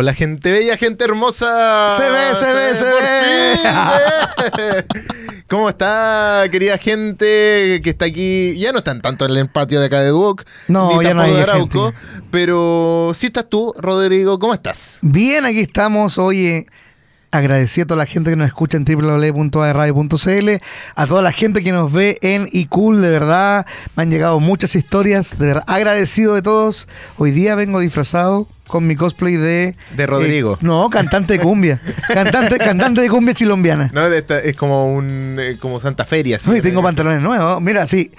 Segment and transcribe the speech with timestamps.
[0.00, 1.92] Hola, gente bella, gente hermosa.
[1.96, 3.56] Se ve, se ve, se Por ve.
[3.56, 3.70] fin,
[4.62, 5.42] eh.
[5.48, 8.56] ¿Cómo está, querida gente que está aquí?
[8.60, 10.44] Ya no están tanto en el patio de acá de Duoc.
[10.68, 12.22] No, ni ya no hay de Arauco, gente.
[12.30, 14.38] Pero sí estás tú, Rodrigo.
[14.38, 14.98] ¿Cómo estás?
[15.02, 16.16] Bien, aquí estamos.
[16.16, 16.68] Oye,
[17.30, 20.50] agradecido a toda la gente que nos escucha en www.aerradio.cl,
[20.94, 23.66] a toda la gente que nos ve en iCool, de verdad.
[23.96, 25.64] Me han llegado muchas historias, de verdad.
[25.66, 26.88] Agradecido de todos.
[27.16, 29.74] Hoy día vengo disfrazado con mi cosplay de...
[29.96, 30.54] De Rodrigo.
[30.54, 31.80] eh, no, cantante de cumbia.
[32.08, 33.90] cantante, cantante de cumbia chilombiana.
[33.94, 36.38] No, de esta- es como un eh, como Santa Feria.
[36.46, 37.60] No, y tengo pantalones nuevos.
[37.62, 38.10] Mira, sí.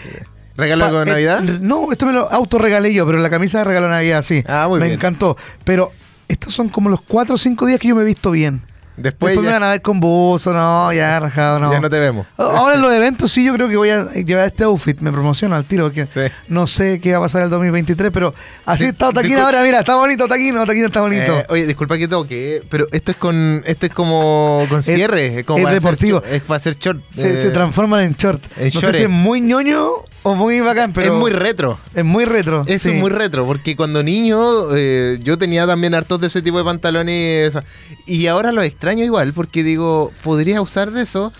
[0.57, 1.41] ¿Regalo de eh, Navidad?
[1.61, 4.43] no, esto me lo autorregalé yo, pero la camisa de regalo de Navidad, sí.
[4.47, 4.97] Ah, muy me bien.
[4.97, 5.37] encantó.
[5.63, 5.91] Pero
[6.27, 8.61] estos son como los cuatro o cinco días que yo me he visto bien.
[8.99, 11.71] Después, Después me ya, van a ver con buzo, no, ya rajado, no.
[11.71, 12.27] ya no te vemos.
[12.37, 15.55] Ahora en los eventos sí yo creo que voy a llevar este outfit, me promociono
[15.55, 16.33] al tiro, porque Sí.
[16.49, 18.33] no sé qué va a pasar el 2023, pero
[18.65, 21.39] así está discul- ahora, mira, está bonito Taquín, Taquín está bonito.
[21.39, 25.45] Eh, oye, disculpa que toque, pero esto es con esto es como con cierre, es,
[25.45, 26.23] como es para hacer deportivo.
[26.29, 27.01] es para hacer short.
[27.15, 28.43] se, eh, se transforman en short.
[28.57, 29.89] en no sé si es muy ñoño
[30.23, 31.77] o muy bacán, pero es muy retro.
[31.95, 32.63] es muy retro.
[32.67, 32.95] Eso sí.
[32.95, 36.63] es muy retro, porque cuando niño eh, yo tenía también hartos de ese tipo de
[36.65, 37.57] pantalones
[38.05, 41.31] y ahora los extraño igual, porque digo, podría usar de eso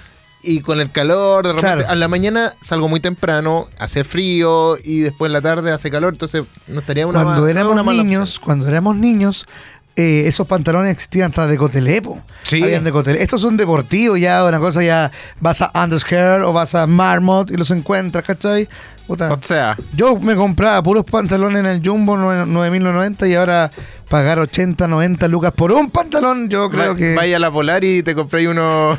[0.41, 1.91] y con el calor, de repente, Claro.
[1.91, 6.14] a la mañana salgo muy temprano, hace frío y después en la tarde hace calor,
[6.14, 8.43] entonces no estaría una cuando ma- éramos una mala niños, opción.
[8.45, 9.45] cuando éramos niños,
[10.00, 12.22] eh, esos pantalones existían hasta de cotelepo.
[12.44, 12.64] Sí.
[12.64, 13.22] Habían de cotelé.
[13.22, 15.11] Estos son deportivos ya, una cosa ya,
[15.42, 18.67] vas a Underscare o vas a Marmot y los encuentras, ¿cachai?
[19.08, 19.33] Puta.
[19.33, 23.72] O sea, Yo me compraba puros pantalones en el Jumbo 9- 9.990 y ahora
[24.08, 27.83] pagar 80, 90 lucas por un pantalón, yo creo va- que vaya a la Polar
[27.83, 28.97] y te compré uno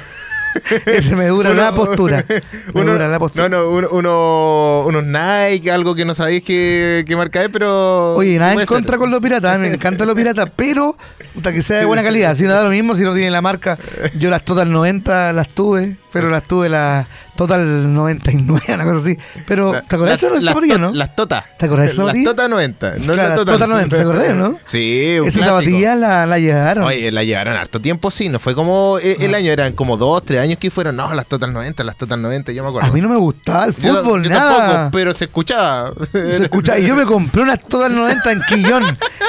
[0.87, 2.25] ese me dura la postura.
[2.75, 3.49] Me uno- dura la postura.
[3.49, 8.15] No, no, uno, uno- unos Nike, algo que no sabéis qué, qué marca es, pero.
[8.15, 8.77] Oye, nada en puede ser.
[8.77, 10.97] contra con los piratas, me encantan los piratas, pero
[11.35, 12.35] puta, que sea de buena calidad.
[12.35, 13.79] Si no da lo mismo, si no tiene la marca.
[14.19, 17.07] Yo las Total 90 las tuve, pero las tuve las
[17.37, 19.17] Total 99, una cosa así.
[19.47, 20.93] Pero, La- ¿te acordás de las- esa las zapatilla, no?
[20.93, 21.47] Las Tota.
[21.59, 22.31] ¿Te acordás de esa Las zapatilla?
[22.31, 22.91] Tota 90.
[22.91, 24.55] No Claro, las las Tota Tota 90, ¿te acordás, no?
[24.67, 26.85] Sí, un Esa zapatilla la, la llevaron.
[26.85, 28.29] Oye, la llevaron harto tiempo, sí.
[28.29, 30.97] No fue como eh, el año, eran como dos, tres años que fueron.
[30.97, 32.89] No, las Total 90, las Total 90, yo me acuerdo.
[32.91, 34.57] a mí no me gustaba el fútbol, yo nada.
[34.67, 35.93] tampoco, pero se escuchaba.
[36.13, 38.83] Se escucha- y yo me compré unas Total 90 en Quillón.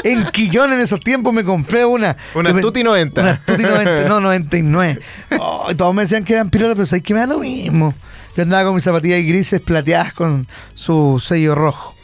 [0.03, 2.18] En Quillón en esos tiempos me compré una.
[2.34, 3.22] Una Tutti 90.
[3.22, 5.00] Una Tutti 90, no, 99.
[5.40, 7.94] Oh, y todos me decían que eran pero sabes que me da lo mismo.
[8.36, 11.96] Yo andaba con mis zapatillas grises plateadas con su sello rojo.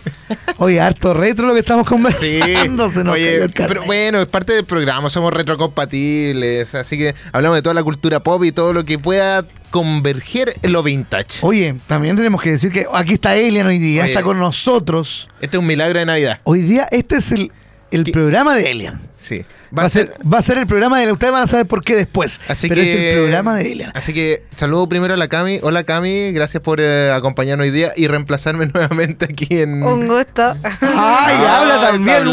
[0.58, 2.90] Oye, harto retro lo que estamos Sí, conversando.
[2.92, 7.62] se nos oye, pero bueno, es parte del programa, somos retrocompatibles, así que hablamos de
[7.62, 11.40] toda la cultura pop y todo lo que pueda converger en lo vintage.
[11.42, 14.12] Oye, también tenemos que decir que aquí está Elian hoy día, Oye.
[14.12, 15.30] está con nosotros.
[15.42, 16.40] Este es un milagro de Navidad.
[16.44, 17.52] Hoy día este es el,
[17.92, 19.02] el programa de Elian.
[19.18, 19.44] Sí.
[19.78, 21.96] Va, a ser, va a ser el programa de Ustedes van a saber por qué
[21.96, 22.40] después.
[22.48, 23.92] Así pero que, es el programa de Elian.
[23.96, 25.60] Así que saludo primero a la Cami.
[25.64, 29.84] Hola Cami, gracias por eh, acompañarnos hoy día y reemplazarme nuevamente aquí en.
[29.84, 30.56] Un gusto.
[30.82, 32.26] ¡Ay, habla está también!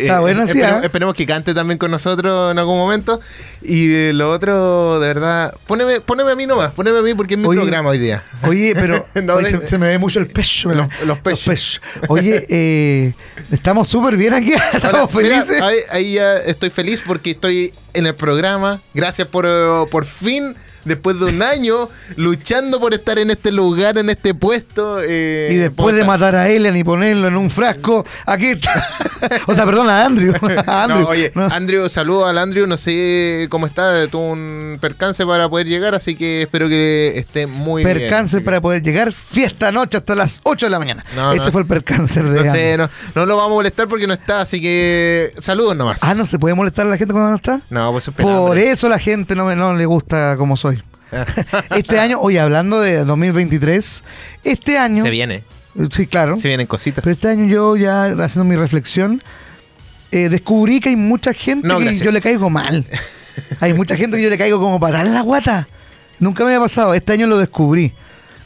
[0.00, 0.02] ¡Uh!
[0.02, 0.84] Está bueno, sí, esperemos, ¿ah?
[0.86, 3.20] esperemos que cante también con nosotros en algún momento.
[3.62, 7.34] Y eh, lo otro, de verdad, poneme, poneme a mí nomás, poneme a mí porque
[7.34, 8.22] es mi Oye, programa hoy día.
[8.46, 10.68] Oye, pero No, oye, de- se, se me ve mucho el pecho.
[10.72, 11.80] Los- lo- los pechos.
[12.08, 13.12] Oye, eh,
[13.50, 14.52] estamos súper bien aquí.
[14.72, 15.60] Estamos Ahora, mira, felices.
[15.62, 18.80] ahí, ahí ya estoy feliz porque estoy en el programa.
[18.94, 20.54] Gracias por, eh, por fin,
[20.84, 24.98] después de un año, luchando por estar en este lugar, en este puesto.
[25.02, 28.84] eh, y después de matar a Elian y ponerlo en un frasco, aquí está.
[29.46, 30.32] o sea, perdón, a Andrew.
[30.66, 31.00] A Andrew.
[31.02, 31.46] No, oye, No.
[31.46, 36.14] Andrew, saludo al Andrew, no sé cómo está, tuvo un percance para poder llegar, así
[36.14, 37.98] que espero que esté muy bien.
[37.98, 39.12] Percance para poder llegar.
[39.12, 41.04] Fiesta noche hasta las 8 de la mañana.
[41.14, 44.12] No, Ese fue el percance de No sé, no, lo vamos a molestar porque no
[44.14, 46.02] está, así que saludos nomás.
[46.02, 47.60] Ah, ¿no se puede molestar a la gente cuando no está?
[47.70, 50.69] No, pues es Por eso la gente no, me, no le gusta como soy.
[51.76, 54.02] Este año, oye, hablando de 2023,
[54.44, 55.02] este año...
[55.02, 55.44] Se viene,
[55.92, 56.36] Sí, claro.
[56.36, 57.02] se vienen cositas.
[57.04, 59.22] Pero este año yo ya haciendo mi reflexión,
[60.10, 62.04] eh, descubrí que hay mucha gente No, que gracias.
[62.04, 62.84] yo le caigo mal.
[63.60, 65.68] hay mucha gente que yo le caigo como para darle la guata.
[66.18, 66.92] Nunca me había pasado.
[66.94, 67.92] Este año lo descubrí.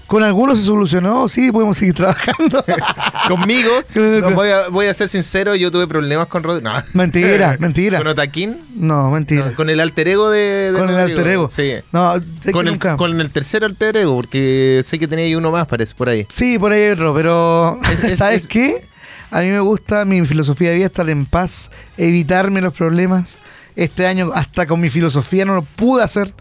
[0.06, 2.62] Con algunos se solucionó, sí, podemos seguir trabajando.
[3.28, 6.68] Conmigo, no, voy, a, voy a ser sincero, yo tuve problemas con Rodrigo.
[6.70, 6.82] No.
[6.92, 7.98] mentira, mentira.
[7.98, 8.58] ¿Con Otaquín?
[8.76, 9.46] No, mentira.
[9.50, 11.48] No, con el alter ego de, de con el alter ego.
[11.50, 11.72] Sí.
[11.92, 12.14] No,
[12.52, 15.94] Con el, con el tercer alter ego, porque sé que tenía ahí uno más, parece,
[15.94, 16.26] por ahí.
[16.28, 18.84] Sí, por ahí hay otro, pero Es- es- ¿sabes es- qué?
[19.30, 23.34] A mí me gusta mi filosofía de vida estar en paz, evitarme los problemas.
[23.74, 26.32] Este año hasta con mi filosofía no lo pude hacer,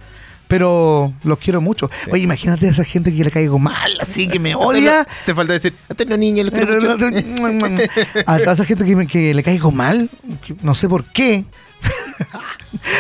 [0.54, 1.90] Pero los quiero mucho.
[2.12, 5.04] Oye, imagínate a esa gente que le caigo mal, así que me odia.
[5.26, 7.08] Te falta decir, a los niños los quiero mucho.
[8.28, 10.12] a toda esa gente que, me- que le caigo mal,
[10.46, 11.46] que no sé por qué.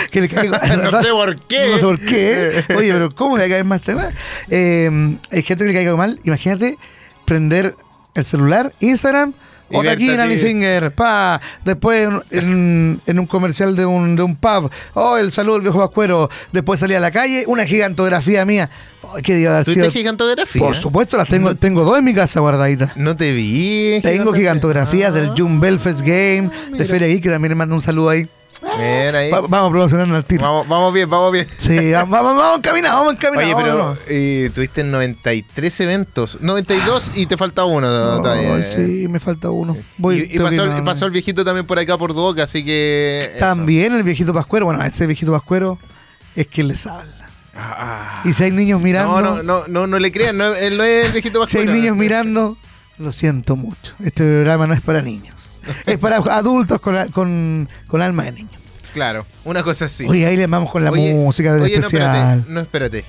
[0.09, 0.55] que le caigo
[0.91, 1.67] No sé por qué.
[1.69, 2.65] No sé por qué.
[2.75, 4.09] Oye, pero ¿cómo le cae mal este tema?
[4.49, 6.19] Eh, hay gente que le caiga mal.
[6.23, 6.79] Imagínate
[7.25, 7.75] prender
[8.15, 9.33] el celular, Instagram.
[9.73, 10.31] Y Otra aquí verte en a ti.
[10.31, 15.31] Ali Singer, pa, después en, en- un comercial de un, de un pub, oh, el
[15.31, 18.69] saludo del viejo Pascuero, después salí a la calle, una gigantografía mía,
[19.15, 20.61] Ay, qué día haber ¿Tuviste sido- gigantografía?
[20.61, 22.95] Por supuesto, las tengo, tengo dos en mi casa guardaditas.
[22.95, 23.99] No te vi.
[24.01, 26.85] Tengo gigantografías Ah, del June Belfast Game, de.
[26.85, 28.27] Feria Geek, que también le mando un saludo ahí.
[28.61, 29.31] Mira ahí.
[29.31, 30.43] Va- vamos a promocionarnos al tiro.
[30.43, 31.47] Vamos, vamos bien, vamos bien.
[31.57, 33.53] Sí, vamos, vamos, vamos encaminados, vamos encaminados.
[33.53, 33.99] Oye, pero vámonos.
[34.07, 36.37] eh, tuviste 93 eventos.
[36.41, 38.55] 92 y te falta uno todavía.
[38.55, 39.75] Ay, sí, me falta uno.
[39.97, 42.63] Voy, y, y tengo que pasó, a- el viejito también por acá por Duoca, así
[42.63, 43.29] que.
[43.35, 43.39] eso.
[43.39, 44.65] También el viejito Pascuero.
[44.65, 45.77] Bueno, ese viejito Pascuero
[46.35, 47.11] es quien les habla.
[47.55, 50.75] Ah, Y si hay niños mirando, no, no, no, no, no le crean, no, él
[50.77, 51.79] no es el viejito si hay Pascuero.
[51.81, 52.57] niños mirando,
[52.97, 53.93] lo siento mucho.
[54.03, 55.35] Este programa no es para niños.
[55.85, 58.49] Es para adultos con, con, con alma de niño.
[58.93, 60.05] Claro, una cosa así.
[60.07, 62.09] Oye, ahí le vamos con la Oye, música del oye, especial.
[62.11, 63.05] No, espérate, no, espérate.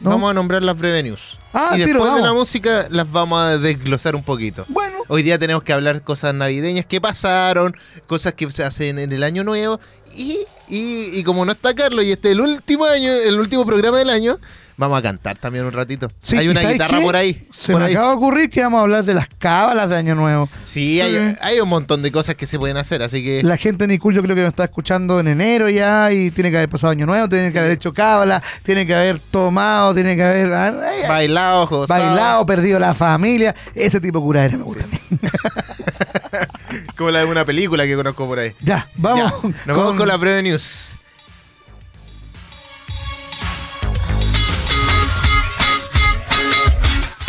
[0.00, 0.10] ¿No?
[0.10, 1.38] Vamos a nombrar las breve news.
[1.52, 4.64] Ah, y tiro, después de la música las vamos a desglosar un poquito.
[4.68, 7.76] Bueno, Hoy día tenemos que hablar cosas navideñas que pasaron,
[8.06, 9.80] cosas que se hacen en el año nuevo.
[10.16, 10.38] Y,
[10.68, 13.98] y, y como no está Carlos y este es el último año, el último programa
[13.98, 14.38] del año,
[14.80, 16.10] vamos a cantar también un ratito.
[16.20, 17.04] sí, hay ¿y una guitarra qué?
[17.04, 17.42] por ahí.
[17.54, 17.92] Se por me ahí.
[17.94, 20.48] acaba de ocurrir que vamos a hablar de las cábalas de Año Nuevo.
[20.60, 23.42] Sí, hay, un montón de cosas que se pueden hacer, así que...
[23.42, 26.50] La gente en Icul yo creo que nos está escuchando en enero ya y tiene
[26.50, 30.16] que haber pasado Año Nuevo, tiene que haber hecho cábala, tiene que haber tomado, tiene
[30.16, 31.86] que haber ay, ay, Bailado, gozado.
[32.00, 33.54] bailado, perdido la familia.
[33.74, 34.98] Ese tipo de curadera me gusta a mí.
[36.96, 38.52] Como la de una película que conozco por ahí.
[38.60, 39.30] Ya, vamos.
[39.42, 40.92] Ya, Nos vamos con la breve news.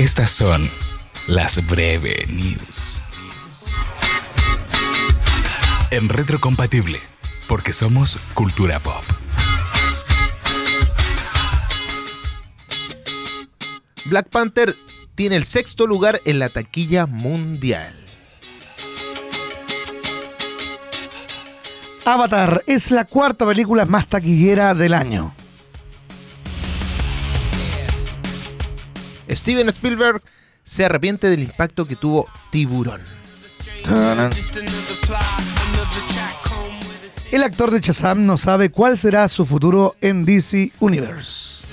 [0.01, 0.67] Estas son
[1.27, 3.03] las breve news.
[5.91, 6.99] En retrocompatible,
[7.47, 9.03] porque somos cultura pop.
[14.05, 14.75] Black Panther
[15.13, 17.93] tiene el sexto lugar en la taquilla mundial.
[22.05, 25.35] Avatar es la cuarta película más taquillera del año.
[29.31, 30.21] Steven Spielberg
[30.63, 33.01] se arrepiente del impacto que tuvo Tiburón.
[37.31, 41.63] El actor de Shazam no sabe cuál será su futuro en DC Universe.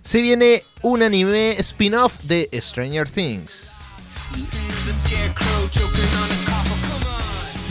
[0.00, 3.70] Se viene un anime spin-off de Stranger Things.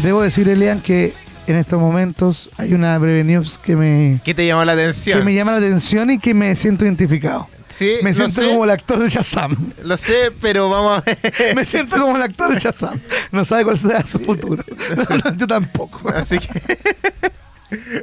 [0.02, 1.14] Debo decir, Elian, que
[1.52, 5.20] en estos momentos hay una breve news que me, ¿Qué te llamó la atención?
[5.20, 7.48] que me llama la atención y que me siento identificado.
[7.70, 9.56] Sí, Me siento sé, como el actor de Shazam.
[9.84, 11.18] lo sé, pero vamos a ver.
[11.56, 13.00] Me siento como el actor de Shazam.
[13.32, 14.62] No sabe cuál será su futuro.
[15.38, 16.10] Yo tampoco.
[16.10, 16.50] Así que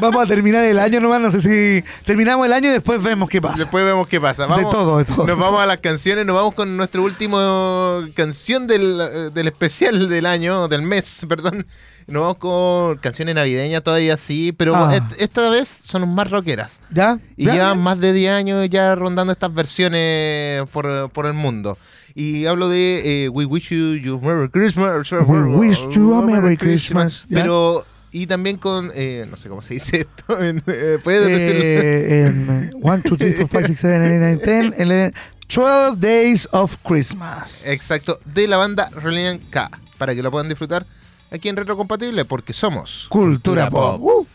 [0.00, 1.20] Vamos a terminar el año nomás.
[1.20, 3.56] No sé si terminamos el año y después vemos qué pasa.
[3.58, 4.46] después vemos qué pasa.
[4.46, 5.26] Vamos, todo, de todo.
[5.26, 10.26] Nos vamos a las canciones, nos vamos con nuestra última canción del, del especial del
[10.26, 11.66] año, del mes, perdón.
[12.06, 14.96] Nos vamos con canciones navideñas todavía sí, pero Ah.
[14.96, 16.80] est- esta vez son más rockeras.
[16.90, 17.18] ¿Ya?
[17.36, 17.52] Y ¿Ya?
[17.52, 21.78] llevan más de 10 años ya rondando estas versiones por, por el mundo.
[22.14, 25.12] Y hablo de eh, We Wish You, You Merry Christmas.
[25.12, 27.42] We wish you a Merry Christmas, ¿ya?
[27.42, 31.64] Pero, y también con, eh, no sé cómo se dice esto, eh, puedes decirlo.
[31.64, 35.12] Eh, en 1, 2, 3, 4, 5, 6, 7, 8, 9, 10, 11,
[35.48, 37.66] 12 Days of Christmas.
[37.66, 40.86] Exacto, de la banda Reliant K, para que lo puedan disfrutar
[41.30, 44.00] aquí en Retrocompatible, porque somos Cultura Pop.
[44.00, 44.26] Uh.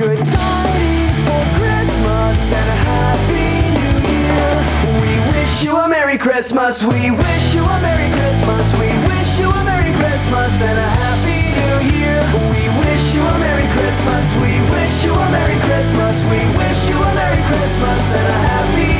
[0.00, 4.48] Good tidings for Christmas and a happy New Year.
[4.96, 6.82] We wish you a Merry Christmas.
[6.82, 8.64] We wish you a Merry Christmas.
[8.80, 12.16] We wish you a Merry Christmas and a happy New Year.
[12.48, 14.24] We wish you a Merry Christmas.
[14.40, 16.16] We wish you a Merry Christmas.
[16.32, 18.99] We wish you a Merry Christmas and a happy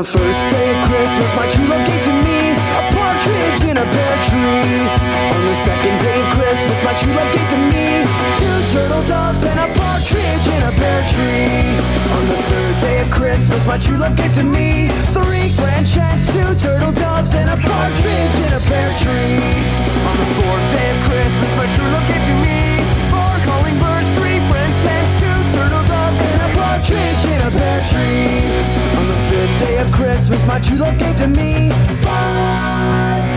[0.00, 3.84] the first day of Christmas, my true love gave to me a partridge in a
[3.84, 4.80] pear tree.
[5.36, 8.00] On the second day of Christmas, my true love gave to me
[8.40, 11.76] two turtle doves and a partridge in a pear tree.
[12.16, 16.48] On the third day of Christmas, my true love gave to me three grand two
[16.64, 19.36] turtle doves, and a partridge in a pear tree.
[20.08, 22.80] On the fourth day of Christmas, my true love gave to me
[23.12, 24.76] four calling birds, three friends,
[25.20, 25.29] two
[26.70, 28.38] partridge in a pear tree.
[28.98, 31.70] On the fifth day of Christmas, my true love gave to me
[32.04, 33.29] five.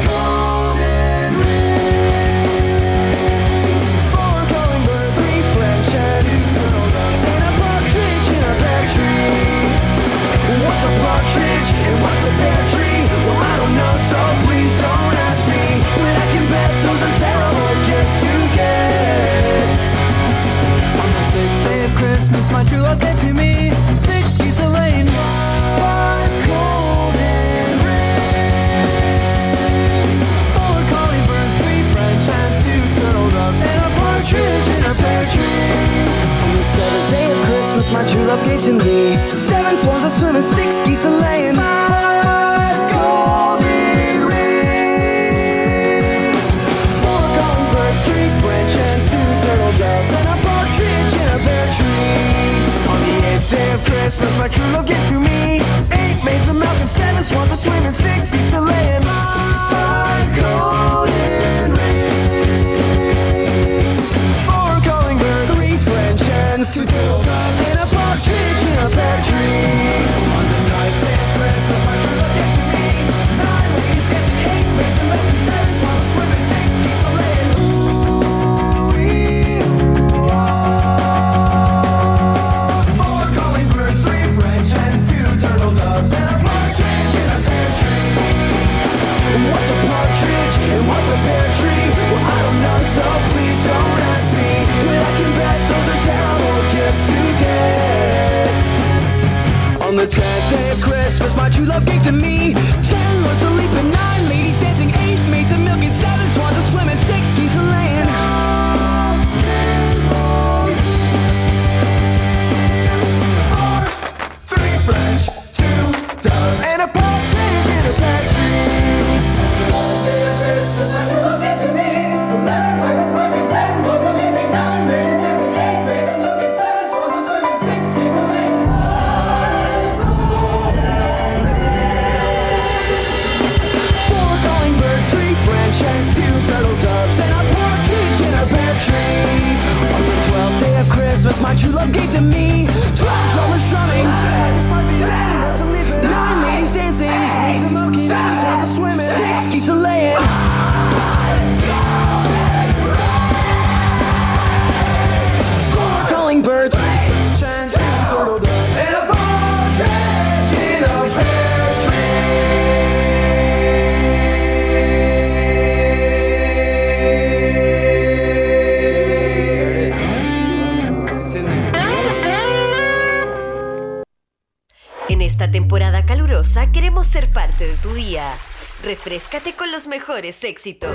[178.84, 180.90] Refrescate con los mejores éxitos.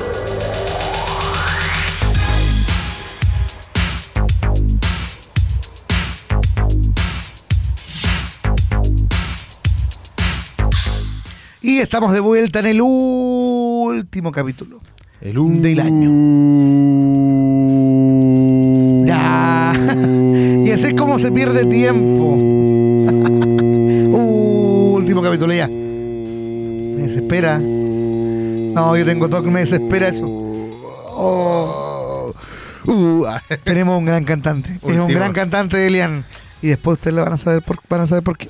[11.63, 14.81] Y estamos de vuelta en el último capítulo.
[15.23, 16.11] El del año.
[19.07, 19.73] Ya.
[20.67, 22.37] y así es como se pierde tiempo.
[24.13, 25.71] último capítulo ya
[27.29, 27.59] desespera.
[27.59, 30.25] No, yo tengo TOC, me desespera eso.
[30.27, 32.33] Oh.
[32.87, 33.27] Uh.
[33.65, 34.77] Tenemos un gran cantante.
[34.77, 36.25] Es un gran cantante, Elian.
[36.63, 38.49] Y después ustedes lo van a saber por, van a saber por qué.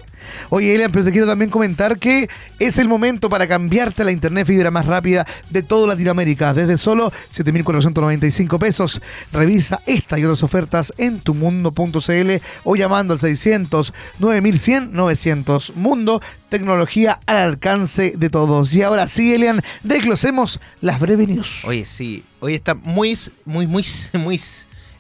[0.51, 4.47] Oye, Elian, pero te quiero también comentar que es el momento para cambiarte la internet
[4.47, 6.55] fibra más rápida de toda Latinoamérica.
[6.55, 9.01] Desde solo 7.495 pesos.
[9.33, 12.31] Revisa esta y otras ofertas en tumundo.cl
[12.65, 15.77] o llamando al 600 9100 900.
[15.77, 18.75] Mundo, tecnología al alcance de todos.
[18.75, 21.65] Y ahora sí, Elian, desglosemos las breves news.
[21.65, 22.25] Oye, sí.
[22.41, 24.41] Hoy está muy, muy, muy, muy.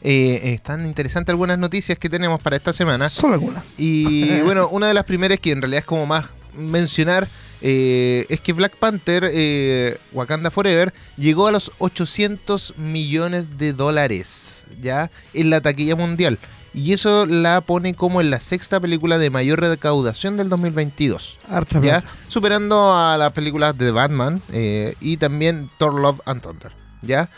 [0.02, 3.08] Eh, están interesantes algunas noticias que tenemos para esta semana.
[3.08, 3.78] Solo algunas.
[3.78, 7.28] Y bueno, una de las primeras que en realidad es como más mencionar
[7.60, 14.64] eh, es que Black Panther, eh, Wakanda Forever, llegó a los 800 millones de dólares
[14.80, 16.38] ya en la taquilla mundial.
[16.74, 21.38] Y eso la pone como en la sexta película de mayor recaudación del 2022.
[21.48, 22.04] Harta ¿ya?
[22.28, 26.70] Superando a las películas de Batman eh, y también Thor Love and Thunder.
[27.02, 27.28] ¿ya?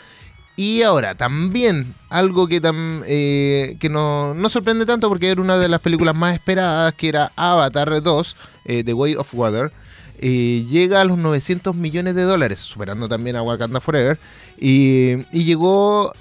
[0.57, 5.57] Y ahora, también algo que, tam- eh, que no, no sorprende tanto porque era una
[5.57, 9.71] de las películas más esperadas, que era Avatar 2, eh, The Way of Water,
[10.19, 14.19] eh, llega a los 900 millones de dólares, superando también a Wakanda Forever,
[14.59, 16.13] y, y llegó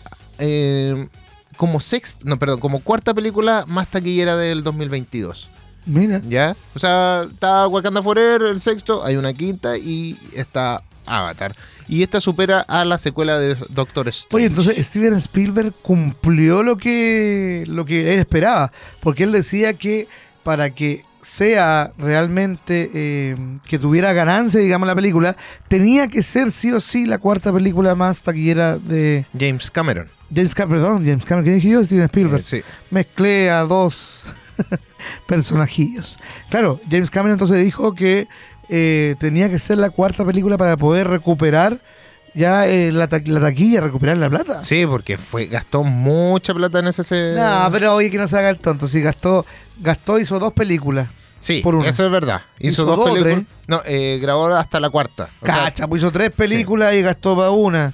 [1.58, 5.49] como sexta, no, perdón, como cuarta película más taquillera del 2022.
[5.87, 6.22] Mira.
[6.28, 6.56] ¿Ya?
[6.75, 10.82] O sea, está Wakanda Forever, el sexto, hay una quinta y está
[11.19, 11.57] Avatar.
[11.88, 14.37] Y esta supera a la secuela de Doctor Strange.
[14.37, 20.09] Oye, entonces Steven Spielberg cumplió lo que, lo que él esperaba, porque él decía que
[20.43, 23.37] para que sea realmente eh,
[23.68, 25.37] que tuviera ganancia, digamos, la película,
[25.68, 30.09] tenía que ser sí o sí la cuarta película más taquillera de James Cameron.
[30.35, 31.85] James Cameron, perdón, James Cameron, ¿qué dije yo?
[31.85, 32.42] Steven Spielberg.
[32.42, 32.62] Eh, sí.
[32.90, 34.23] Mezclé a dos
[35.27, 36.18] personajillos.
[36.49, 38.29] Claro, James Cameron entonces dijo que
[38.70, 41.78] eh, tenía que ser la cuarta película para poder recuperar
[42.35, 44.62] ya eh, la, ta- la taquilla, recuperar la plata.
[44.62, 47.02] Sí, porque fue gastó mucha plata en ese...
[47.02, 48.87] ese- No, pero oye, que no se haga el tonto.
[48.87, 49.44] Si gastó,
[49.80, 51.09] gastó, hizo dos películas.
[51.40, 51.88] sí, por una.
[51.88, 52.42] eso es verdad.
[52.61, 53.35] Hizo, Hizo dos dos, películas.
[53.35, 53.46] tres.
[53.66, 55.28] No, eh, grabó hasta la cuarta.
[55.40, 57.92] O sea, Cacha, pues hizo tres películas y gastó para una.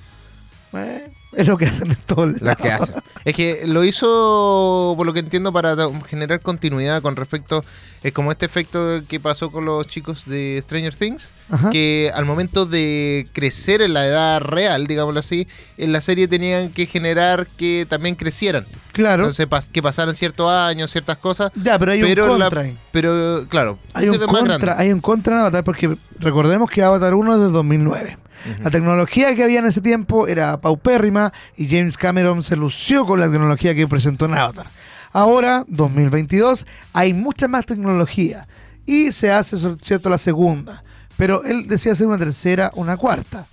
[0.75, 1.05] Eh,
[1.41, 2.43] es lo que hacen en todos lados.
[2.43, 2.93] las que hace.
[3.25, 5.77] Es que lo hizo, por lo que entiendo, para
[6.09, 7.65] generar continuidad con respecto,
[8.03, 11.71] es como este efecto que pasó con los chicos de Stranger Things, Ajá.
[11.71, 16.71] que al momento de crecer en la edad real, digámoslo así, en la serie tenían
[16.71, 18.65] que generar que también crecieran.
[18.93, 19.25] Claro.
[19.25, 21.51] Entonces, que pasaran ciertos años, ciertas cosas.
[21.55, 22.67] ya, pero hay pero un contra.
[22.93, 27.35] pero, claro, Hay un, contra, hay un contra en Avatar porque recordemos que Avatar 1
[27.35, 28.19] es de 2009.
[28.63, 33.21] La tecnología que había en ese tiempo era paupérrima y James Cameron se lució con
[33.21, 34.67] la tecnología que presentó en Avatar.
[35.13, 38.47] Ahora, 2022, hay mucha más tecnología
[38.85, 40.83] y se hace, cierto, la segunda.
[41.17, 43.47] Pero él decía hacer una tercera, una cuarta.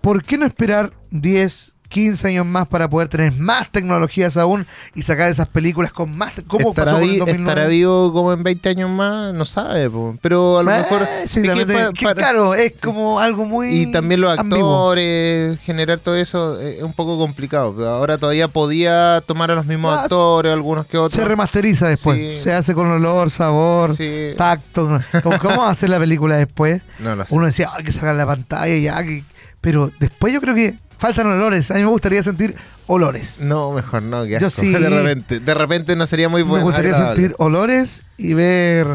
[0.00, 5.02] ¿Por qué no esperar 10, 15 años más para poder tener más tecnologías aún y
[5.02, 6.32] sacar esas películas con más...
[6.46, 7.38] ¿Cómo ¿Estará, pasó vi- 2009?
[7.50, 9.32] estará vivo como en 20 años más?
[9.34, 10.14] No sabe, po.
[10.20, 11.06] pero a lo Eh, mejor...
[11.26, 13.68] sí, es que que claro, es como algo muy.
[13.68, 14.90] Y también los ambiguo.
[14.90, 17.88] actores, generar todo eso eh, es un poco complicado.
[17.88, 21.12] Ahora todavía podía tomar a los mismos Ah, actores, algunos que otros.
[21.12, 22.18] Se remasteriza después.
[22.38, 22.42] Sí.
[22.42, 24.34] Se hace con olor, sabor, Sí.
[24.36, 25.00] tacto.
[25.22, 26.82] ¿Cómo, va a hacer la película después?
[26.98, 27.34] No lo sé.
[27.34, 29.02] Uno decía, hay que sacar la pantalla ya.
[29.02, 29.24] que-".
[29.60, 31.70] Pero después yo creo que faltan olores.
[31.70, 32.54] A mí me gustaría sentir
[32.86, 33.40] olores.
[33.40, 34.68] No, mejor no, que Yo sí.
[34.72, 36.64] De repente, de repente no sería muy me bueno.
[36.66, 37.20] gustaría agradable.
[37.22, 38.86] sentir olores y ver,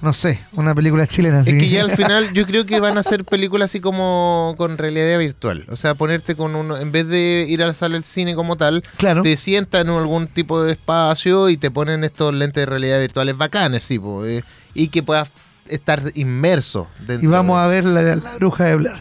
[0.00, 1.50] no sé, una película chilena así.
[1.50, 4.78] Es que ya al final yo creo que van a hacer películas así como con
[4.78, 5.66] realidad virtual.
[5.70, 8.56] O sea, ponerte con uno, en vez de ir a la sala del cine como
[8.56, 9.22] tal, Claro.
[9.22, 13.36] te sientan en algún tipo de espacio y te ponen estos lentes de realidad virtuales
[13.36, 15.30] bacanes, sí, po, eh, y que puedas
[15.68, 18.96] estar inmerso dentro Y vamos de- a ver la, la bruja de Blair.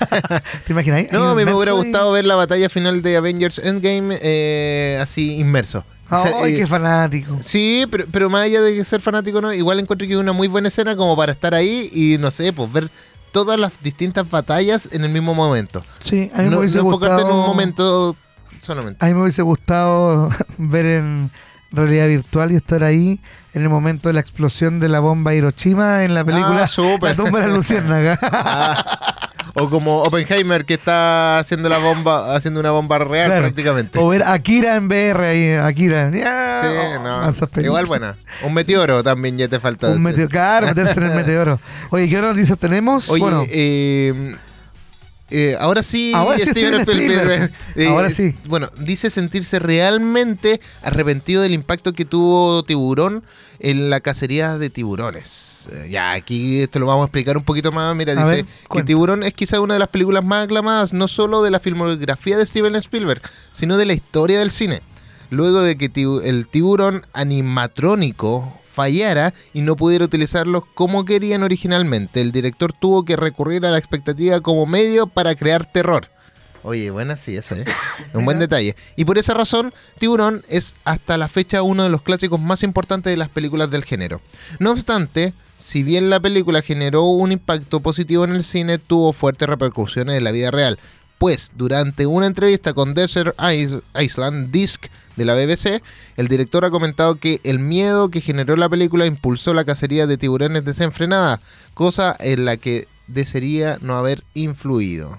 [0.66, 1.04] ¿Te imaginas?
[1.12, 4.98] No, a mí me hubiera y- gustado ver la batalla final de Avengers Endgame eh,
[5.00, 5.84] así inmerso.
[6.10, 7.36] O sea, Ay, eh, qué fanático.
[7.42, 10.46] Sí, pero, pero más allá de ser fanático, no, igual encuentro que es una muy
[10.48, 12.90] buena escena como para estar ahí y no sé, pues ver
[13.32, 15.84] todas las distintas batallas en el mismo momento.
[16.00, 18.16] Sí, a mí me No, hubiese no enfocarte en un gustado- momento
[18.62, 19.04] solamente.
[19.04, 21.30] A mí me hubiese gustado ver en
[21.72, 23.18] realidad virtual y estar ahí
[23.52, 26.98] en el momento de la explosión de la bomba Hiroshima en la película Ah.
[27.02, 28.18] La tumba de la luciérnaga.
[28.22, 29.15] Ah,
[29.58, 33.42] o como Oppenheimer que está haciendo la bomba, haciendo una bomba real Claro.
[33.42, 33.98] prácticamente.
[33.98, 36.10] o ver Akira en VR ahí, Akira.
[36.10, 36.66] Ya, Sí,
[36.98, 37.62] oh, no.
[37.62, 38.14] Igual buena.
[38.42, 39.88] Un meteoro también ya te falta.
[39.88, 41.58] Un meteoro, claro, meterse en el meteoro.
[41.90, 43.08] Oye, ¿qué otras noticias tenemos?
[43.08, 44.36] Oye, bueno, eh,
[45.30, 47.50] eh, ahora sí, Ahora sí, Steven Spielberg.
[47.88, 48.34] Ahora sí.
[48.44, 53.24] Bueno, dice sentirse realmente arrepentido del impacto que tuvo Tiburón
[53.58, 55.68] en la cacería de tiburones.
[55.72, 57.94] Eh, ya, aquí esto lo vamos a explicar un poquito más.
[57.96, 58.82] Mira, A dice ver, que.
[58.84, 62.46] Tiburón es quizá una de las películas más aclamadas, no solo de la filmografía de
[62.46, 64.82] Steven Spielberg, sino de la historia del cine.
[65.30, 72.20] Luego de que tibu- el tiburón animatrónico fallara y no pudiera utilizarlos como querían originalmente,
[72.20, 76.08] el director tuvo que recurrir a la expectativa como medio para crear terror.
[76.62, 77.64] Oye, buena sí, esa, ¿eh?
[78.12, 78.76] Un buen detalle.
[78.96, 83.10] Y por esa razón, Tiburón es hasta la fecha uno de los clásicos más importantes
[83.10, 84.20] de las películas del género.
[84.58, 89.48] No obstante, si bien la película generó un impacto positivo en el cine, tuvo fuertes
[89.48, 90.78] repercusiones en la vida real.
[91.18, 95.82] Pues durante una entrevista con Desert Is- Island Disc de la BBC,
[96.16, 100.18] el director ha comentado que el miedo que generó la película impulsó la cacería de
[100.18, 101.40] tiburones desenfrenada,
[101.72, 105.18] cosa en la que desearía no haber influido.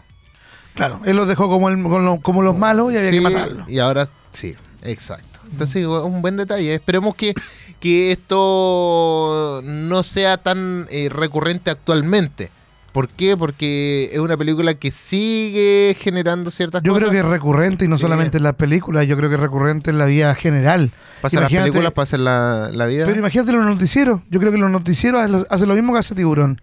[0.75, 1.81] Claro, él los dejó el-
[2.21, 3.67] como los malos y había Sí, que matarlos.
[3.67, 5.39] Y ahora sí, exacto.
[5.51, 6.75] Entonces, un buen detalle.
[6.75, 7.33] Esperemos que,
[7.79, 12.51] que esto no sea tan eh, recurrente actualmente.
[12.91, 13.37] ¿Por qué?
[13.37, 17.09] Porque es una película que sigue generando ciertas Yo cosas.
[17.09, 18.01] creo que es recurrente y no Sí.
[18.01, 20.91] solamente en las películas, yo creo que es recurrente en la vida general.
[21.21, 23.05] Pasa en las películas, pasa en la, la vida.
[23.05, 24.21] Pero imagínate los noticieros.
[24.29, 26.59] Yo creo que los noticieros hacen lo- mismo que hace Tiburón.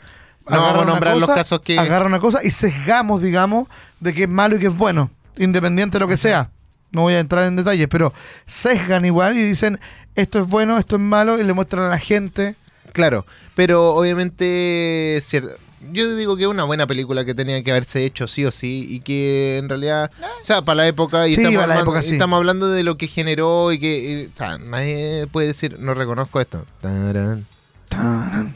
[0.49, 3.69] No vamos a nombrar los casos que- Agarran una cosa y sesgamos, digamos,
[4.01, 6.51] de que es malo y que es bueno, independiente de lo que sea.
[6.91, 8.13] No voy a entrar en detalles, pero
[8.47, 9.81] sesgan igual y dicen
[10.15, 12.55] esto es bueno, esto es malo y le muestran a la gente.
[12.93, 15.57] Claro, pero obviamente cier-
[15.93, 18.87] yo digo que es una buena película que tenía que haberse hecho sí o sí
[18.89, 22.13] y que en realidad, o sea, para la época y Sí, estamos, hablando, época, sí.
[22.13, 25.95] estamos hablando de lo que generó y que, y, o sea, nadie puede decir, no
[25.95, 26.65] reconozco esto.
[26.81, 27.47] Tarán,
[27.91, 28.55] tarán.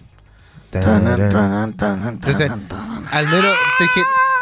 [2.09, 2.51] Entonces,
[3.11, 3.87] al menos te,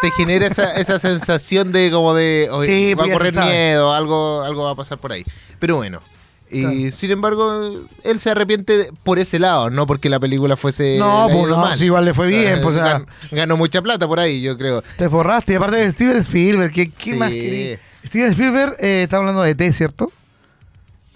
[0.09, 4.42] te genera esa, esa sensación de como de oye, Sí, va a correr miedo, algo,
[4.42, 5.25] algo va a pasar por ahí.
[5.59, 6.01] Pero bueno.
[6.50, 6.76] Y Claro.
[6.92, 10.96] sin embargo, él se arrepiente de- por ese lado, no porque la película fuese.
[10.98, 11.76] No, pues no, mal.
[11.76, 14.40] si igual le fue bien, Eh, pues, o sea- gan- ganó mucha plata por ahí,
[14.42, 14.82] yo creo.
[14.96, 15.54] Te forraste.
[15.54, 17.14] Y aparte de Steven Spielberg, ¿qué, qué Sí.
[17.14, 17.78] más querí?
[18.06, 20.12] Steven Spielberg, eh, está hablando de ET, ¿cierto?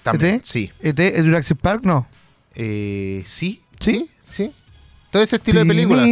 [0.02, 0.36] También.
[0.36, 0.44] ¿ET?
[0.44, 0.72] Sí.
[0.80, 1.82] ¿ET es Jurassic Park?
[1.84, 2.06] No.
[2.56, 3.60] Eh, sí.
[3.78, 4.08] ¿Sí?
[4.30, 4.50] Sí.
[5.12, 6.02] Todo ese estilo de película.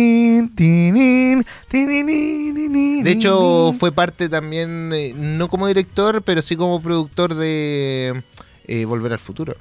[3.02, 8.22] De hecho, fue parte también, eh, no como director, pero sí como productor de
[8.68, 9.54] eh, Volver al Futuro.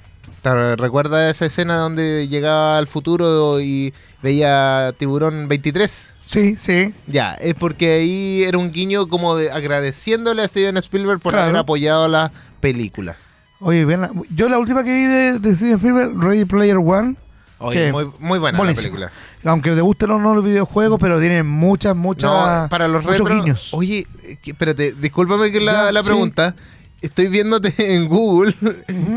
[0.43, 6.13] Claro, ¿Recuerda esa escena donde llegaba al futuro y veía Tiburón 23?
[6.26, 6.93] Sí, sí.
[7.08, 11.46] Ya, es porque ahí era un guiño como de agradeciéndole a Steven Spielberg por Claro.
[11.50, 13.15] haber apoyado la película.
[13.62, 17.15] Oye, bien, yo la última que vi de, de Steven Spielberg, Ready Player One,
[17.60, 18.98] Oye, muy, muy buena Buenísimo.
[19.00, 19.52] la película.
[19.52, 22.30] aunque te gusten o no los videojuegos, pero tiene muchas, muchas.
[22.30, 23.26] No, para los retro.
[23.34, 23.74] guiños.
[23.74, 26.10] Oye, eh, espérate, discúlpame que la, Ya, la sí.
[27.02, 28.56] Estoy viéndote en Google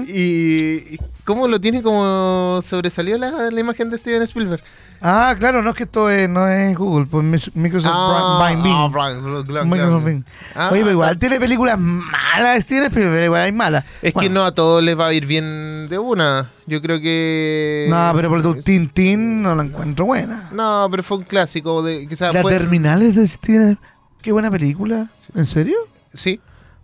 [0.06, 4.62] y, y ¿cómo lo tiene como sobresalió la, la imagen de Steven Spielberg?
[5.02, 10.04] Ah, claro, no es que esto es- no es Google, pues Microsoft ah, Gl- Microsoft
[10.04, 10.24] Bing.
[10.54, 13.84] Ah, Oye, pero igual ah, tiene películas malas, Steven Spielberg, pero igual hay malas.
[14.02, 16.50] Es que no a todos les va a ir bien de una.
[16.66, 17.86] Yo creo que.
[17.88, 20.50] No, pero por tu Tintín no la encuentro buena.
[20.52, 21.82] No, pero fue un clásico.
[21.82, 23.78] De, quizás La fue, Terminales de Steven
[24.20, 25.08] Qué buena película.
[25.34, 25.78] ¿En serio?
[26.12, 26.40] Sí.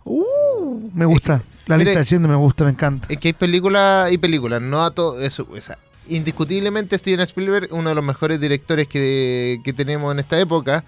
[0.07, 1.41] Uh, me gusta.
[1.67, 3.07] La lista de Schindler me gusta, me encanta.
[3.09, 5.47] Es que hay películas y películas, no a todo eso.
[5.51, 10.39] O sea, indiscutiblemente Steven Spielberg, uno de los mejores directores que, que tenemos en esta
[10.39, 10.83] época,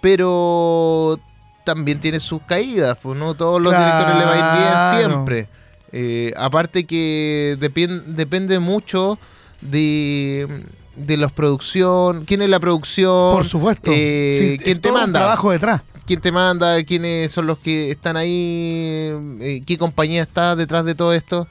[0.00, 1.20] pero
[1.64, 5.48] también tiene sus caídas, pues no todos los directores le va a ir bien siempre.
[5.92, 9.18] Eh, aparte que depende mucho
[9.60, 10.64] de,
[10.96, 13.90] de la producción, quién es la producción, Por supuesto.
[13.94, 15.82] eh, Sí, quién te un manda trabajo detrás.
[16.06, 20.94] quién te manda, quiénes son los que están ahí, eh, qué compañía está detrás de
[20.94, 21.46] todo esto.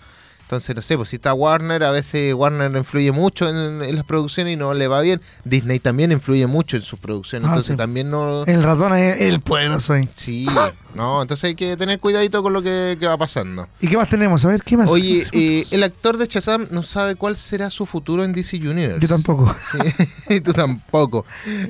[0.51, 4.03] Entonces, no sé, pues si está Warner, a veces Warner influye mucho en, en las
[4.03, 5.21] producciones y no le va bien.
[5.45, 7.77] Disney también influye mucho en sus producciones, Ah, entonces sí.
[7.77, 8.43] también no...
[8.43, 10.09] El ratón es el poderoso ahí.
[10.13, 10.45] Sí,
[10.93, 13.65] no, entonces hay que tener cuidadito con lo que, que va pasando.
[13.79, 14.43] ¿Y qué más tenemos?
[14.43, 14.89] A ver, ¿qué más?
[14.89, 18.99] Oye, eh, el actor de Shazam no sabe cuál será su futuro en DC Universe.
[18.99, 19.55] Yo tampoco.
[20.27, 21.25] Sí, tú tampoco.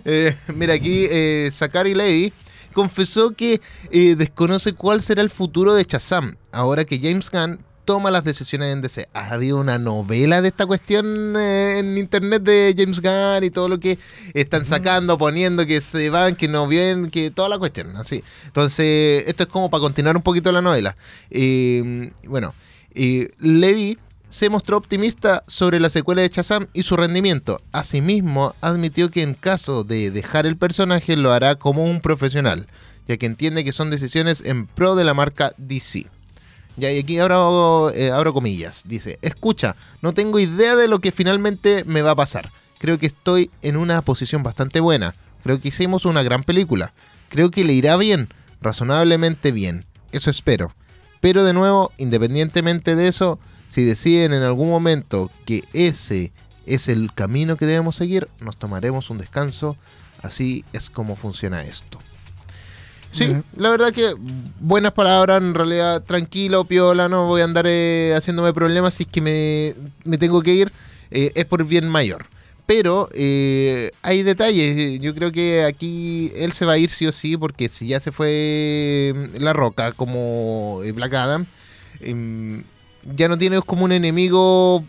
[0.06, 2.34] Eh, mira, aquí eh, Zachary Levy
[2.74, 7.60] confesó que eh, desconoce cuál será el futuro de Shazam, ahora que James Gunn
[7.92, 9.10] toma las decisiones en DC.
[9.14, 13.68] Ha habido una novela de esta cuestión eh, en internet de James Gunn y todo
[13.68, 14.00] lo que
[14.34, 18.24] están sacando, poniendo que se van, que no vienen, que toda la cuestión, así.
[18.46, 20.96] Entonces, esto es como para continuar un poquito la novela.
[21.32, 22.54] Eh, bueno,
[22.96, 23.98] eh, Levy
[24.30, 27.60] se mostró optimista sobre la secuela de Shazam y su rendimiento.
[27.74, 32.68] Asimismo, admitió que en caso de dejar el personaje lo hará como un profesional.
[33.06, 36.08] ya que entiende que son decisiones en pro de la marca DC.
[36.90, 38.84] Y aquí abro, eh, abro comillas.
[38.86, 42.52] Dice, escucha, no tengo idea de lo que finalmente me va a pasar.
[42.80, 45.14] Creo que estoy en una posición bastante buena.
[45.44, 46.94] Creo que hicimos una gran película.
[47.30, 48.30] Creo que le irá bien,
[48.62, 49.86] razonablemente bien.
[50.12, 50.74] Eso espero.
[51.20, 53.38] Pero de nuevo, independientemente de eso,
[53.70, 56.32] si deciden en algún momento que ese
[56.66, 59.78] es el camino que debemos seguir, nos tomaremos un descanso.
[60.24, 62.00] Así es como funciona esto.
[63.12, 64.14] Sí, la verdad que
[64.60, 69.10] buenas palabras, en realidad tranquilo, piola, no voy a andar eh, haciéndome problemas si es
[69.10, 69.74] que me,
[70.06, 70.72] me tengo que ir,
[71.12, 72.26] eh, es por bien mayor.
[72.66, 77.12] Pero eh, hay detalles, yo creo que aquí él se va a ir sí o
[77.12, 81.46] sí, porque si ya se fue mm, La Roca como eh, Black Adam,
[82.00, 82.64] em,
[83.18, 84.86] ya no tiene como un enemigo,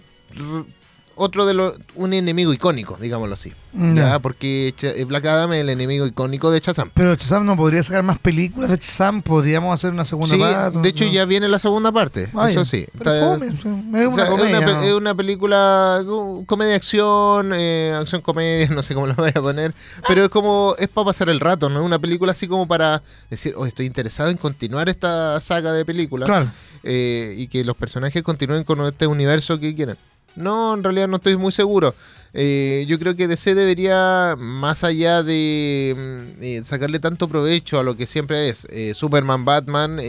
[1.17, 3.53] otro de los, un enemigo icónico, digámoslo así.
[3.75, 3.95] Ya.
[3.95, 6.91] Ya, porque eh, Black Adam es el enemigo icónico de Shazam.
[6.93, 10.79] Pero Shazam no podría sacar más películas de Shazam, podríamos hacer una segunda Sí, parte.
[10.81, 11.13] de hecho ¿no?
[11.13, 12.85] ya viene la segunda parte, eso sí.
[12.93, 13.69] Está- fome, es o
[14.11, 14.83] una es, comedia, una, pe- ¿no?
[14.83, 19.41] es una película, uh, comedia acción, eh, acción comedia, no sé cómo lo voy a
[19.41, 19.73] poner,
[20.07, 23.03] pero es como, es para pasar el rato, no es una película así como para
[23.31, 26.49] decir, oh, estoy interesado en continuar esta saga de películas Claro.
[26.83, 29.97] eh, y que los personajes continúen con este universo que quieren.
[30.37, 31.95] No, en realidad no estoy muy seguro.
[32.35, 35.95] Eh, yo creo que DC debería, más allá de
[36.39, 40.01] mm, eh, sacarle tanto provecho a lo que siempre es eh, Superman, Batman,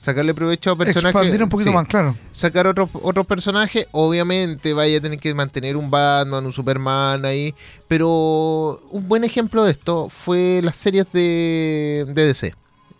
[0.00, 1.14] sacarle provecho a personajes.
[1.14, 2.16] Expandir un poquito sí, más, claro.
[2.32, 7.54] Sacar otros otros personajes, obviamente vaya a tener que mantener un Batman, un Superman ahí.
[7.86, 12.54] Pero un buen ejemplo de esto fue las series de, de DC.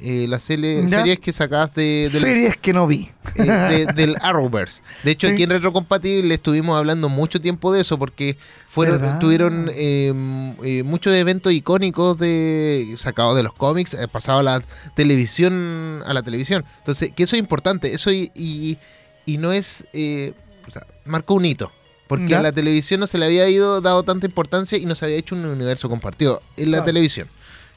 [0.05, 3.09] Eh, las series que sacás de, Series que no vi.
[3.37, 4.83] eh, de- del Arrowverse.
[5.05, 5.35] De hecho, Sí.
[5.35, 8.37] aquí en Retrocompatible estuvimos hablando mucho tiempo de eso porque
[8.67, 9.21] fueron ¿Verdad?
[9.21, 14.43] tuvieron eh, m- eh, muchos eventos icónicos de sacados de los cómics, eh, pasado a
[14.43, 14.63] la
[14.97, 16.65] televisión a la televisión.
[16.79, 18.79] Entonces, que eso es importante, eso y, y,
[19.27, 20.33] y no es eh,
[20.67, 21.71] o sea, marcó un hito.
[22.09, 22.41] Porque Ya.
[22.41, 25.17] a la televisión no se le había ido dado tanta importancia y no se había
[25.17, 26.85] hecho un universo compartido en la Claro.
[26.87, 27.29] televisión.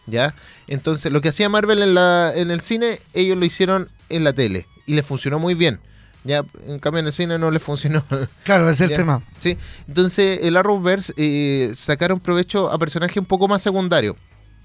[0.08, 0.36] ¿Ya?
[0.68, 4.34] Entonces, lo que hacía Marvel en, la, en el cine, ellos lo hicieron en la
[4.34, 4.66] tele.
[4.86, 5.80] Y les funcionó muy bien.
[6.24, 8.04] Ya, en cambio en el cine no les funcionó.
[8.44, 8.98] Claro, es el Ya.
[8.98, 9.22] tema.
[9.40, 9.58] sí.
[9.88, 14.16] Entonces, el Arrowverse eh, sacaron provecho a personajes un poco más secundarios.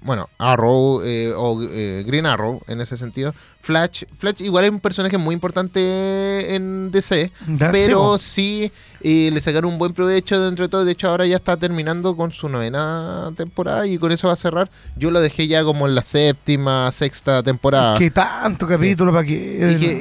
[0.03, 3.35] Bueno, Arrow eh, o eh, Green Arrow en ese sentido.
[3.61, 7.31] Flash, Flash igual es un personaje muy importante en DC,
[7.71, 8.71] pero sí,
[9.03, 10.85] sí eh, le sacaron un buen provecho dentro de todo.
[10.85, 14.37] De hecho, ahora ya está terminando con su novena temporada y con eso va a
[14.37, 14.69] cerrar.
[14.95, 17.97] Yo lo dejé ya como en la séptima, sexta temporada.
[17.97, 19.75] Que tanto capítulo para que.
[19.75, 19.99] Y que,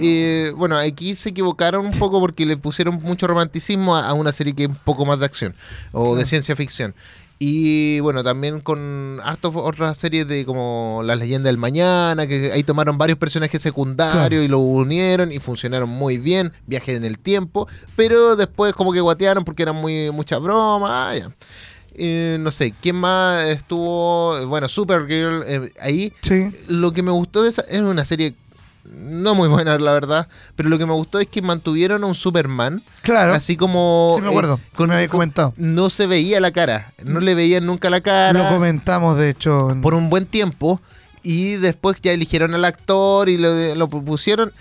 [0.48, 4.32] eh, bueno, aquí se equivocaron un poco porque le pusieron mucho romanticismo a, a una
[4.32, 5.54] serie que es un poco más de acción
[5.92, 6.94] o de ciencia ficción.
[7.42, 12.62] Y bueno, también con hartos otras series de como Las leyendas del mañana, que ahí
[12.62, 14.42] tomaron varios personajes secundarios Claro.
[14.42, 19.00] y lo unieron y funcionaron muy bien, viaje en el tiempo, pero después como que
[19.00, 21.30] guatearon porque eran muy mucha broma, ah, ya.
[21.94, 24.46] Eh, no sé, ¿quién más estuvo?
[24.46, 26.50] Bueno, Supergirl, eh, ahí Sí.
[26.68, 28.34] lo que me gustó de esa es una serie
[28.84, 32.14] no muy buena, la verdad, pero lo que me gustó es que mantuvieron a un
[32.14, 33.32] Superman, Claro.
[33.32, 35.52] así como Sí, me acuerdo, eh, me había comentado.
[35.56, 39.70] no se veía la cara, no le veían nunca la Lo cara comentamos, de hecho.
[39.70, 40.80] en- por un buen tiempo
[41.22, 44.52] y después ya eligieron al actor y lo, lo pusieron.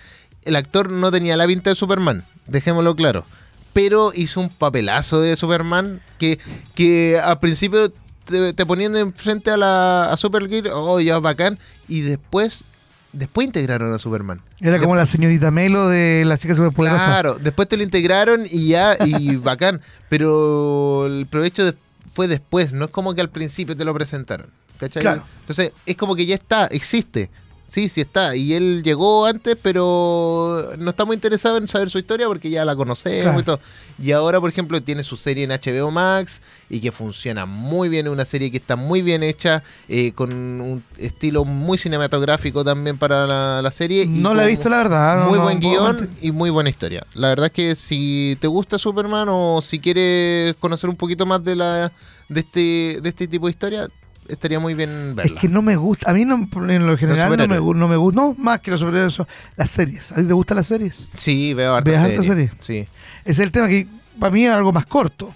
[0.46, 3.26] El actor no tenía la pinta de Superman, dejémoslo claro.
[3.74, 6.40] Pero hizo un papelazo de Superman que,
[6.76, 7.92] que al principio
[8.26, 12.66] te, te ponían enfrente a la a Supergirl, oh, ya bacán, y después
[13.14, 14.42] después integraron a Superman.
[14.60, 17.06] Era como la señorita Melo de la chica superpoderosa.
[17.06, 19.82] Claro, después te lo integraron y ya, y bacán.
[20.10, 21.76] Pero el provecho de-
[22.14, 24.50] fue después, no es como que al principio te lo presentaron.
[24.80, 25.02] ¿Cachai?
[25.02, 25.24] Claro.
[25.42, 27.30] Entonces, es como que ya está, existe.
[27.70, 28.36] Sí, sí está.
[28.36, 32.76] Y él llegó antes, pero no estamos interesados en saber su historia porque ya la
[32.76, 33.40] conocemos Claro.
[33.40, 33.60] y todo.
[34.02, 38.08] Y ahora, por ejemplo, tiene su serie en HBO Max y que funciona muy bien.
[38.08, 42.98] Es una serie que está muy bien hecha, eh, con un estilo muy cinematográfico también
[42.98, 44.04] para la, la serie.
[44.04, 45.20] y No la he visto, la verdad.
[45.20, 46.18] no- muy no buen puedo guion mentir.
[46.22, 47.06] y muy buena historia.
[47.14, 51.44] La verdad es que si te gusta Superman o si quieres conocer un poquito más
[51.44, 51.92] de la
[52.30, 53.88] de este de este tipo de historia,
[54.30, 55.42] estaría muy bien Es verla.
[55.42, 56.10] que no me gusta.
[56.10, 56.36] A mí no,
[56.70, 58.22] en lo general no me, no me gusta.
[58.22, 59.14] No, más que los superhéroes.
[59.14, 60.12] son Las series.
[60.12, 61.08] ¿A ti te gustan las series?
[61.16, 62.16] Sí, veo harta ¿Ves serie.
[62.18, 62.52] harta serie?
[62.60, 62.88] Sí.
[63.26, 63.86] Es el tema que
[64.20, 65.34] para mí es algo más corto.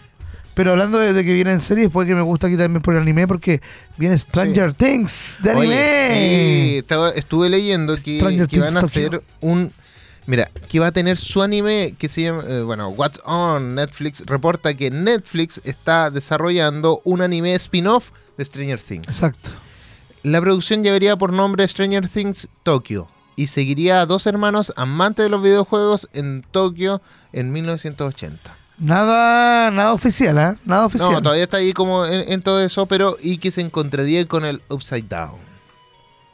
[0.56, 3.02] Pero hablando de, de que vienen series, puede que me gusta aquí también por el
[3.02, 3.60] anime porque
[3.98, 5.76] viene Stranger Things de anime.
[6.14, 9.72] Sí, estaba- estuve leyendo que, que van a hacer un
[10.26, 14.26] Mira, que va a tener su anime que se llama, eh, bueno, What's On Netflix
[14.26, 19.08] reporta que Netflix está desarrollando un anime spin-off de Stranger Things.
[19.08, 19.52] Exacto.
[20.24, 25.30] La producción llevaría por nombre Stranger Things Tokyo y seguiría a dos hermanos amantes de
[25.30, 27.02] los videojuegos en Tokio
[27.34, 28.56] en 1980.
[28.78, 30.56] Nada, nada oficial, ¿ah?
[30.66, 31.12] Nada oficial.
[31.12, 34.46] No, todavía está ahí como en, en todo eso, pero y que se encontraría con
[34.46, 35.53] el Upside Down.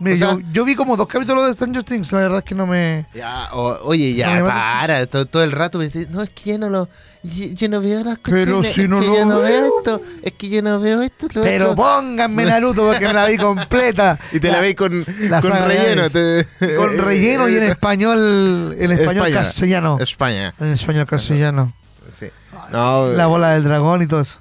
[0.01, 2.43] Mira, o sea- yo, yo vi como dos capítulos de Stranger Things, la verdad es
[2.45, 3.05] que no me...
[3.13, 6.51] Ya, o- oye, ya, No para, todo, todo el rato me dices, no, es que
[6.53, 6.87] yo no lo,
[7.23, 9.77] yo, yo no veo las Pero cuestiones, si es no que lo yo no veo
[9.77, 11.83] esto, es que yo no veo esto, lo Pero otro".
[11.83, 14.17] pónganme Naruto porque me la vi completa.
[14.31, 16.09] y te la, veis con, la con relleno.
[16.09, 16.45] Te-
[16.77, 19.43] Con relleno y en español, en español España.
[19.43, 19.97] castellano.
[19.99, 21.73] España, En español castellano.
[22.17, 22.27] sí.
[22.71, 24.37] No, La bola del dragón y todo eso.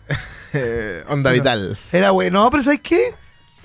[0.53, 1.79] eh, onda vital.
[1.93, 3.15] Era bueno, no, pero ¿sabes qué?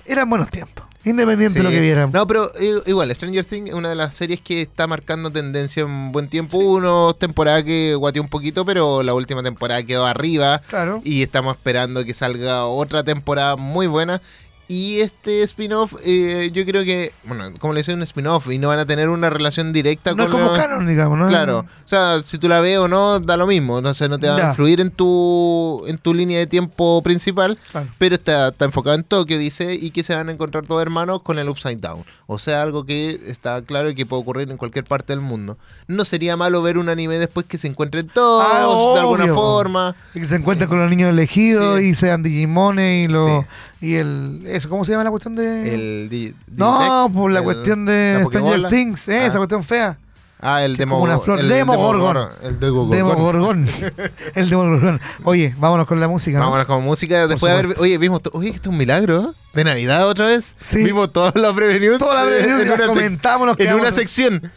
[0.06, 0.83] Eran buenos tiempos.
[1.06, 1.76] Independiente de lo Sí.
[1.76, 2.12] que vieran.
[2.14, 2.50] No, pero
[2.86, 6.58] igual, Stranger Things es una de las series que está marcando tendencia en buen tiempo.
[6.58, 10.60] Hubo unos temporadas que guateó un poquito, pero la última temporada quedó arriba.
[10.70, 11.02] Claro.
[11.04, 14.22] Y estamos esperando que salga otra temporada muy buena.
[14.68, 18.70] Y este spin-off, eh, yo creo que, bueno, como le decía, un spin-off y no
[18.70, 21.28] van a tener una relación directa No es con como los- canon, digamos, ¿no?
[21.28, 24.18] Claro, o sea, si tú la ves o no, da lo mismo, no sé, no
[24.20, 24.46] te va Ya.
[24.46, 27.88] a influir en tu en tu línea de tiempo principal, Claro.
[27.98, 31.22] pero está, está enfocado en Tokio, dice, y que se van a encontrar todos hermanos
[31.24, 32.04] con el Upside Down.
[32.26, 35.58] O sea, algo que está claro y que puede ocurrir en cualquier parte del mundo.
[35.88, 39.96] No sería malo ver un anime después que se encuentren todos, Ah, de alguna forma.
[40.16, 41.88] Y que se encuentren con los niños elegidos Sí.
[41.88, 43.44] y sean Digimones y los
[43.80, 43.88] Sí.
[43.88, 47.46] y el eso cómo se llama la cuestión de El di- no por la el-
[47.46, 48.70] cuestión de Stranger.
[48.70, 49.26] Things eh, Ah.
[49.26, 49.98] esa cuestión fea
[50.40, 51.40] Ah, el Demo una flor.
[51.40, 52.16] el Demogorgon.
[52.16, 53.68] Demogor- El Demogorgon.
[54.36, 56.46] El Demogorgon oye vámonos con la música ¿no?
[56.46, 57.28] Vámonos con música.
[57.28, 57.80] Después de haber.
[57.80, 58.22] Oye, vimos.
[58.34, 59.22] Oye, esto es un milagro.
[59.22, 59.34] ¿eh?
[59.54, 60.56] De Navidad otra vez.
[60.60, 60.84] Sí.
[60.84, 61.98] Vimos todas las previews.
[61.98, 64.52] Todas las eh, previews y las sec- comentamos, nos En una sección.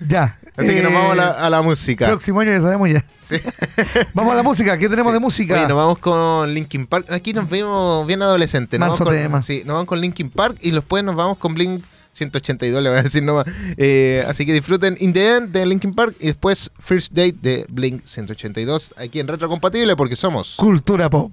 [0.00, 2.06] ya Así que nos vamos a la, a la música.
[2.08, 3.36] próximo año ya sabemos ya Sí.
[4.14, 5.54] vamos a la música ¿qué tenemos de música?
[5.54, 7.10] Oye, nos vamos con Linkin Park.
[7.12, 8.80] Aquí nos vemos bien adolescentes.
[8.80, 11.84] Nos vamos con, sí, nos vamos con Linkin Park y después nos vamos con Blink
[12.18, 13.46] 182, le voy a decir nomás.
[13.76, 17.66] Eh, así que disfruten In the End de Linkin Park y después First Date de
[17.70, 20.56] Blink 182 aquí en Retrocompatible porque somos.
[20.56, 21.32] cultura pop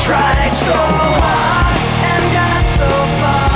[0.00, 1.76] tried so hard
[2.10, 2.88] and got so
[3.20, 3.48] far,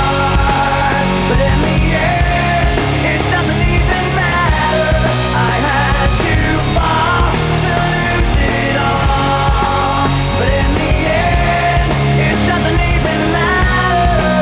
[1.29, 2.79] but in the end,
[3.13, 4.89] it doesn't even matter.
[5.31, 6.35] I had to
[6.75, 7.31] fall
[7.63, 11.89] to lose it all, but in the end,
[12.27, 14.41] it doesn't even matter.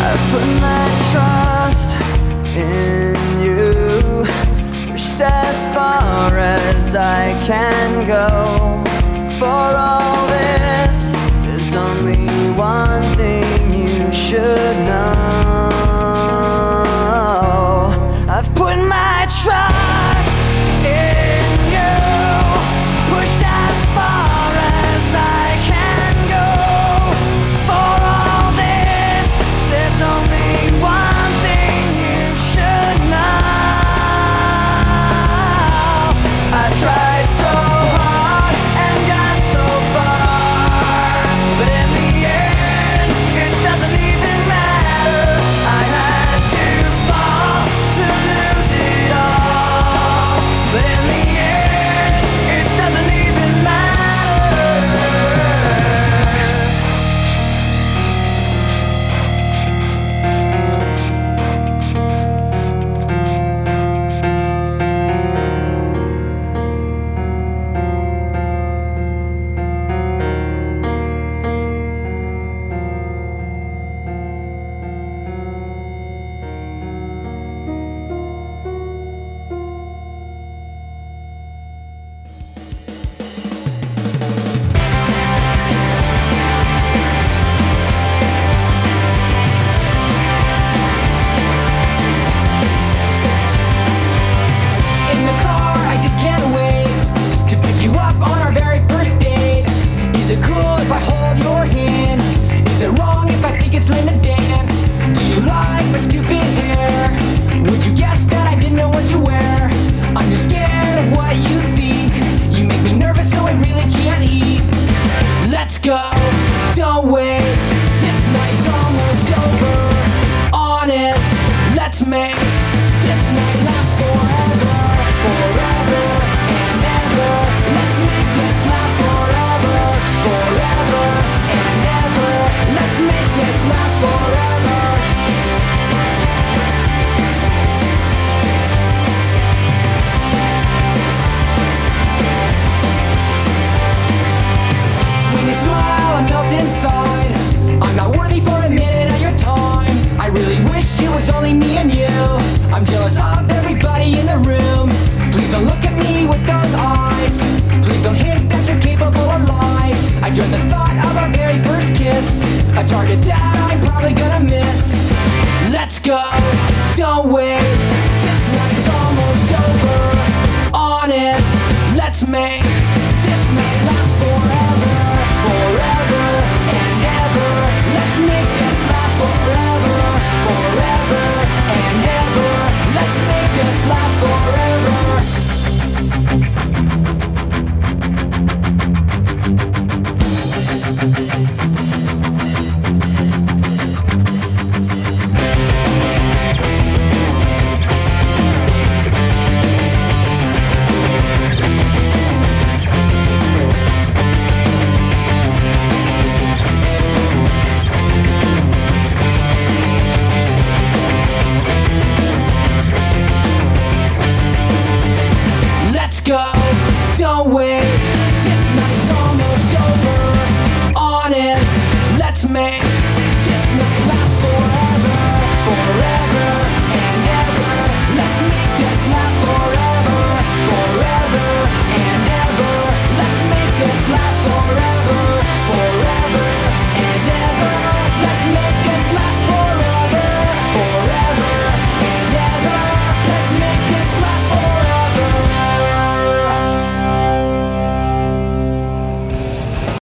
[0.00, 1.90] I put my trust
[2.56, 4.24] in you,
[4.90, 8.75] pushed as far as I can go.